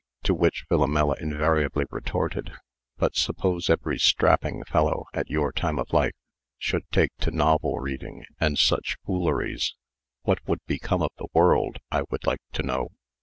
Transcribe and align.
To 0.23 0.33
which 0.33 0.65
Philomela 0.67 1.13
invariably 1.21 1.85
retorted: 1.91 2.53
"But 2.97 3.15
suppose 3.15 3.69
every 3.69 3.99
strapping 3.99 4.63
fellow, 4.65 5.05
at 5.13 5.29
your 5.29 5.51
time 5.51 5.77
of 5.77 5.93
life, 5.93 6.13
should 6.57 6.89
take 6.91 7.11
to 7.19 7.29
novel 7.29 7.77
reading, 7.79 8.25
and 8.39 8.57
such 8.57 8.97
fooleries, 9.05 9.75
what 10.23 10.39
would 10.47 10.65
become 10.65 11.03
of 11.03 11.11
the 11.19 11.27
world, 11.35 11.77
I 11.91 12.01
would 12.09 12.25
like 12.25 12.41
to 12.53 12.63
know?" 12.63 12.89